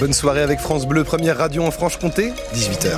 [0.00, 2.96] Bonne soirée avec France Bleu, première radio en Franche-Comté, 18h.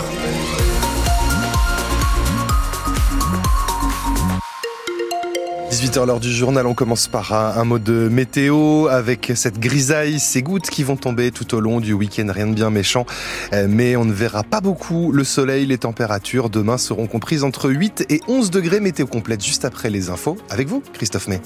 [5.73, 10.43] 18h l'heure du journal, on commence par un, mot de météo avec cette grisaille, ces
[10.43, 13.05] gouttes qui vont tomber tout au long du week-end, rien de bien méchant,
[13.53, 17.69] euh, mais on ne verra pas beaucoup le soleil, les températures demain seront comprises entre
[17.69, 20.37] 8 et 11 degrés météo complète juste après les infos.
[20.51, 21.41] Avec vous, Christophe May.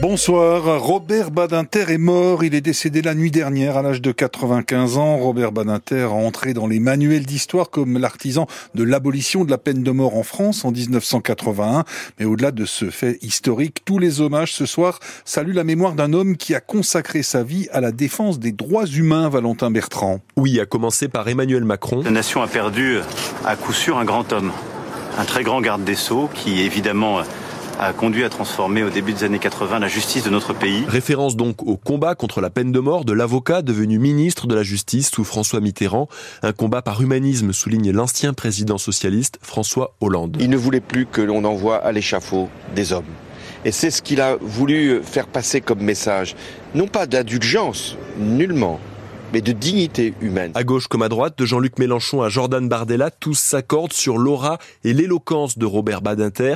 [0.00, 0.80] Bonsoir.
[0.80, 2.42] Robert Badinter est mort.
[2.42, 5.18] Il est décédé la nuit dernière à l'âge de 95 ans.
[5.18, 9.82] Robert Badinter a entré dans les manuels d'histoire comme l'artisan de l'abolition de la peine
[9.82, 11.84] de mort en France en 1981.
[12.18, 16.14] Mais au-delà de ce fait historique, tous les hommages ce soir saluent la mémoire d'un
[16.14, 20.20] homme qui a consacré sa vie à la défense des droits humains, Valentin Bertrand.
[20.36, 22.00] Oui, à commencer par Emmanuel Macron.
[22.02, 23.00] La nation a perdu
[23.44, 24.50] à coup sûr un grand homme,
[25.18, 27.20] un très grand garde des Sceaux qui évidemment
[27.80, 30.84] a conduit à transformer au début des années 80 la justice de notre pays.
[30.86, 34.62] Référence donc au combat contre la peine de mort de l'avocat devenu ministre de la
[34.62, 36.06] Justice sous François Mitterrand.
[36.42, 40.36] Un combat par humanisme, souligne l'ancien président socialiste François Hollande.
[40.40, 43.04] Il ne voulait plus que l'on envoie à l'échafaud des hommes.
[43.64, 46.36] Et c'est ce qu'il a voulu faire passer comme message.
[46.74, 48.78] Non pas d'indulgence, nullement,
[49.32, 50.52] mais de dignité humaine.
[50.54, 54.58] À gauche comme à droite, de Jean-Luc Mélenchon à Jordan Bardella, tous s'accordent sur l'aura
[54.84, 56.54] et l'éloquence de Robert Badinter.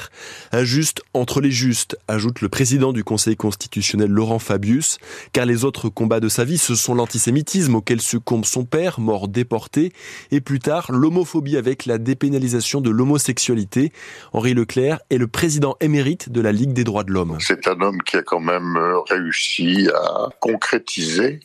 [0.53, 4.99] Injuste entre les justes, ajoute le président du Conseil constitutionnel Laurent Fabius,
[5.33, 9.29] car les autres combats de sa vie, ce sont l'antisémitisme auquel succombe son père, mort
[9.29, 9.93] déporté,
[10.31, 13.93] et plus tard l'homophobie avec la dépénalisation de l'homosexualité.
[14.33, 17.37] Henri Leclerc est le président émérite de la Ligue des droits de l'homme.
[17.41, 21.41] C'est un homme qui a quand même réussi à concrétiser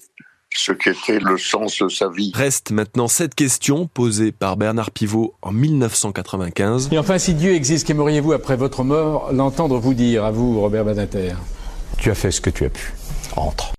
[0.60, 2.32] ce qu'était le sens de sa vie.
[2.36, 6.90] Reste maintenant cette question posée par Bernard Pivot en 1995.
[6.92, 10.86] Et enfin, si Dieu existe, qu'aimeriez-vous après votre mort l'entendre vous dire, à vous, Robert
[10.86, 11.34] Badinter?
[11.98, 12.94] Tu as fait ce que tu as pu.
[13.36, 13.74] Entre.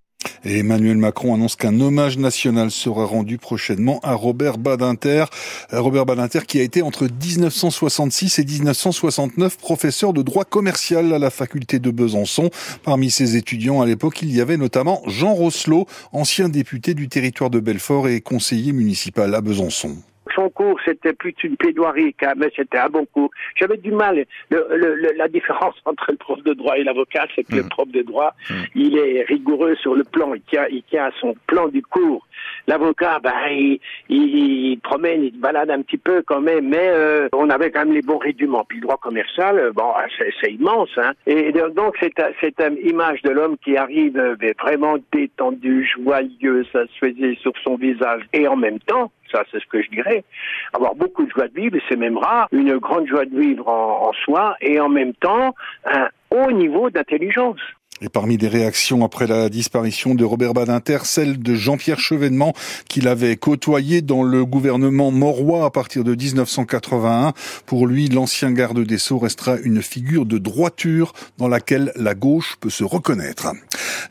[0.45, 5.25] Emmanuel Macron annonce qu'un hommage national sera rendu prochainement à Robert Badinter.
[5.73, 11.19] Euh, Robert Badinter qui a été entre 1966 et 1969 professeur de droit commercial à
[11.19, 12.50] la faculté de Besançon.
[12.83, 17.50] Parmi ses étudiants à l'époque, il y avait notamment Jean Rosselot, ancien député du territoire
[17.50, 19.97] de Belfort et conseiller municipal à Besançon
[20.41, 23.31] son cours, c'était plus une plaidoirie, mais c'était un bon cours.
[23.56, 24.25] J'avais du mal.
[24.51, 27.69] la différence entre le prof de droit et l'avocat, c'est que le mm.
[27.69, 28.55] prof de droit, mm.
[28.75, 32.27] il est rigoureux sur le plan, il tient, il tient à son plan du cours.
[32.67, 37.29] L'avocat, ben, il, il, promène, il se balade un petit peu quand même, mais euh,
[37.33, 38.65] on avait quand même les bons rudiments.
[38.67, 39.93] Puis le droit commercial, euh, bon,
[40.41, 40.91] c'est immense.
[40.97, 41.12] Hein.
[41.27, 47.06] Et donc, cette, cette image de l'homme qui arrive euh, vraiment détendu, joyeux, ça se
[47.06, 48.23] faisait sur son visage.
[48.33, 50.25] Et en même temps, ça c'est ce que je dirais,
[50.73, 54.09] avoir beaucoup de joie de vivre, c'est même rare, une grande joie de vivre en,
[54.09, 55.55] en soi, et en même temps
[55.85, 57.61] un haut niveau d'intelligence.
[58.03, 62.55] Et parmi les réactions après la disparition de Robert Badinter, celle de Jean-Pierre Chevènement,
[62.88, 67.34] qu'il avait côtoyé dans le gouvernement morois à partir de 1981.
[67.66, 72.56] Pour lui, l'ancien garde des Sceaux restera une figure de droiture dans laquelle la gauche
[72.59, 73.49] peut se reconnaître.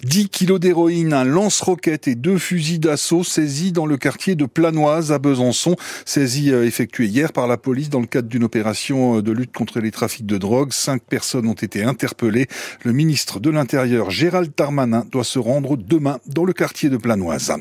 [0.03, 5.11] 10 kilos d'héroïne, un lance-roquette et deux fusils d'assaut saisis dans le quartier de Planoise
[5.11, 5.75] à Besançon,
[6.06, 9.51] saisis euh, effectués hier par la police dans le cadre d'une opération euh, de lutte
[9.51, 10.73] contre les trafics de drogue.
[10.73, 12.47] Cinq personnes ont été interpellées.
[12.83, 13.78] Le ministre de l'Intérieur
[14.09, 17.53] Gérald Darmanin doit se rendre demain dans le quartier de Planoise.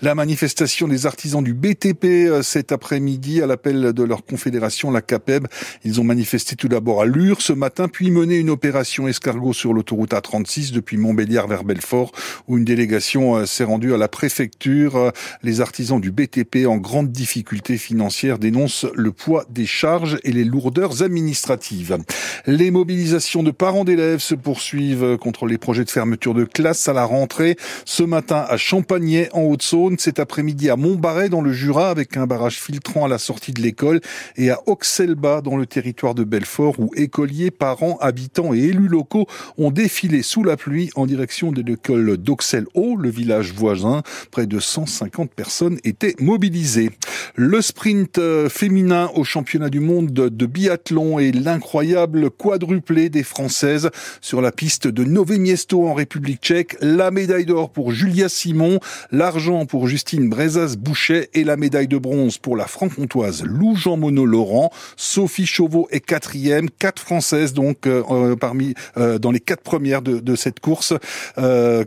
[0.00, 5.02] La manifestation des artisans du BTP euh, cet après-midi à l'appel de leur confédération, la
[5.02, 5.46] CAPEB.
[5.84, 9.72] Ils ont manifesté tout d'abord à Lure ce matin, puis mené une opération escargot sur
[9.72, 12.12] l'autoroute A36 depuis Montbéliard vers Belfort,
[12.48, 14.96] où une délégation euh, s'est rendue à la préfecture.
[14.96, 15.10] Euh,
[15.42, 20.44] les artisans du BTP en grande difficulté financière dénoncent le poids des charges et les
[20.44, 21.98] lourdeurs administratives.
[22.46, 26.92] Les mobilisations de parents d'élèves se poursuivent contre les projet de fermeture de classe à
[26.92, 27.56] la rentrée.
[27.84, 32.26] Ce matin à Champagnet en Haute-Saône, cet après-midi à Montbarret dans le Jura avec un
[32.26, 34.00] barrage filtrant à la sortie de l'école
[34.36, 39.26] et à Auxelba dans le territoire de Belfort où écoliers, parents, habitants et élus locaux
[39.58, 44.02] ont défilé sous la pluie en direction de l'école d'Auxel-Haut, le village voisin.
[44.30, 46.90] Près de 150 personnes étaient mobilisées.
[47.34, 53.90] Le sprint euh, féminin au championnat du monde de biathlon et l'incroyable quadruplé des Françaises
[54.20, 55.32] sur la piste de Nové
[55.72, 58.80] en République tchèque, la médaille d'or pour Julia Simon,
[59.10, 64.28] l'argent pour Justine Brezas-Bouchet et la médaille de bronze pour la franc-comtoise Lou Jean Monod
[64.28, 64.70] Laurent.
[64.98, 70.02] Sophie Chauveau est quatrième, quatre françaises donc euh, euh, parmi euh, dans les quatre premières
[70.02, 70.92] de, de cette course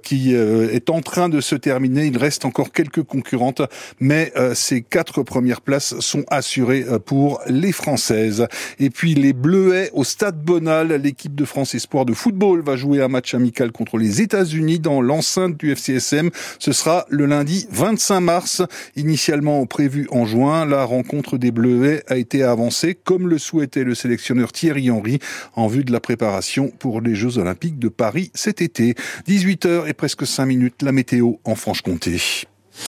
[0.01, 2.07] qui est en train de se terminer.
[2.07, 3.61] Il reste encore quelques concurrentes,
[3.99, 8.47] mais ces quatre premières places sont assurées pour les françaises.
[8.79, 13.01] Et puis les Bleuets au Stade Bonal, l'équipe de France Espoir de football va jouer
[13.01, 16.31] un match amical contre les États-Unis dans l'enceinte du FCSM.
[16.59, 18.61] Ce sera le lundi 25 mars.
[18.95, 23.95] Initialement prévu en juin, la rencontre des Bleuets a été avancée comme le souhaitait le
[23.95, 25.19] sélectionneur Thierry Henry
[25.55, 28.95] en vue de la préparation pour les Jeux Olympiques de Paris cet été.
[29.27, 32.45] 18h et presque 5 minutes, la météo en Franche-Comté.